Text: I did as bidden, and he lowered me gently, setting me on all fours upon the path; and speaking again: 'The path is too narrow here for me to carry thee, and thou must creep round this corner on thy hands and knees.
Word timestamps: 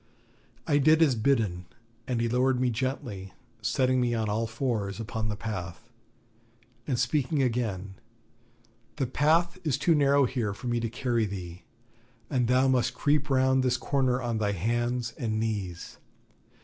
I 0.65 0.79
did 0.79 0.99
as 1.03 1.13
bidden, 1.13 1.67
and 2.07 2.19
he 2.21 2.27
lowered 2.27 2.59
me 2.59 2.71
gently, 2.71 3.33
setting 3.61 4.01
me 4.01 4.15
on 4.15 4.29
all 4.29 4.47
fours 4.47 4.99
upon 4.99 5.29
the 5.29 5.35
path; 5.35 5.91
and 6.87 6.97
speaking 6.99 7.43
again: 7.43 7.93
'The 8.95 9.05
path 9.05 9.59
is 9.63 9.77
too 9.77 9.93
narrow 9.93 10.25
here 10.25 10.55
for 10.55 10.65
me 10.65 10.79
to 10.79 10.89
carry 10.89 11.27
thee, 11.27 11.65
and 12.31 12.47
thou 12.47 12.67
must 12.67 12.95
creep 12.95 13.29
round 13.29 13.61
this 13.61 13.77
corner 13.77 14.19
on 14.19 14.39
thy 14.39 14.53
hands 14.53 15.13
and 15.19 15.39
knees. 15.39 15.99